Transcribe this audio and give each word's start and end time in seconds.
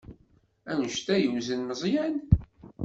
Anect 0.71 1.07
ay 1.13 1.21
yewzen 1.23 1.61
Meẓyan? 1.63 2.15